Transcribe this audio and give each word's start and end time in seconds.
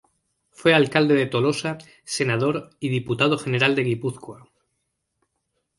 Fue 0.49 0.73
alcalde 0.73 1.13
de 1.13 1.27
Tolosa, 1.27 1.77
senador 2.05 2.71
y 2.79 2.89
Diputado 2.89 3.37
General 3.37 3.75
de 3.75 3.83
Guipúzcoa. 3.83 4.49